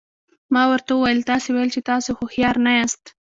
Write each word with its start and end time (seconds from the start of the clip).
ما 0.53 0.63
ورته 0.71 0.91
وویل 0.93 1.21
تاسي 1.31 1.49
ویل 1.51 1.69
چې 1.75 1.81
تاسي 1.89 2.09
هوښیار 2.17 2.55
نه 2.65 2.71
یاست. 2.77 3.03